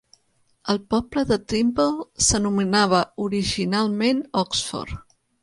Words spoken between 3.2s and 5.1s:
originalment Oxford.